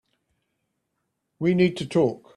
We 1.37 1.53
need 1.53 1.77
to 1.77 1.85
talk. 1.85 2.27